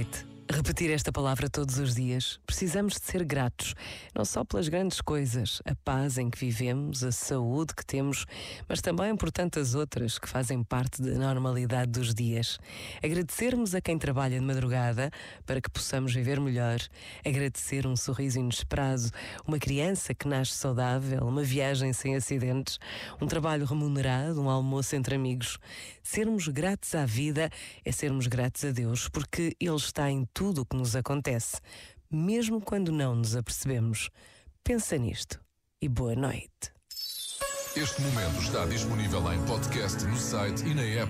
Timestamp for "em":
6.18-6.28, 30.10-30.26, 39.32-39.40